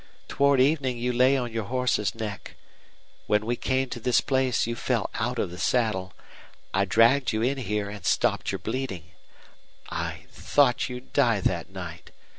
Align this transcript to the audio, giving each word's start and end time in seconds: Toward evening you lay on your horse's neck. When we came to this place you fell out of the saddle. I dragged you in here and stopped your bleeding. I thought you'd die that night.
Toward 0.27 0.59
evening 0.59 0.97
you 0.97 1.13
lay 1.13 1.37
on 1.37 1.53
your 1.53 1.65
horse's 1.65 2.15
neck. 2.15 2.55
When 3.27 3.45
we 3.45 3.55
came 3.55 3.87
to 3.89 3.99
this 3.99 4.19
place 4.19 4.65
you 4.65 4.75
fell 4.75 5.11
out 5.13 5.37
of 5.37 5.51
the 5.51 5.59
saddle. 5.59 6.13
I 6.73 6.85
dragged 6.85 7.33
you 7.33 7.43
in 7.43 7.59
here 7.59 7.87
and 7.87 8.03
stopped 8.03 8.51
your 8.51 8.57
bleeding. 8.57 9.11
I 9.91 10.25
thought 10.31 10.89
you'd 10.89 11.13
die 11.13 11.39
that 11.41 11.69
night. 11.69 12.09